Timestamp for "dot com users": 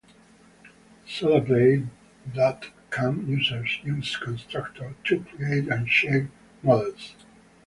2.33-3.77